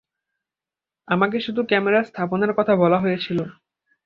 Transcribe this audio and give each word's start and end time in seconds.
আমাকে 1.07 1.37
শুধু 1.39 1.61
ক্যামেরা 1.63 1.99
স্থাপনের 2.03 2.51
কথা 2.53 2.73
বলা 2.75 2.97
হয়েছিল। 2.99 3.39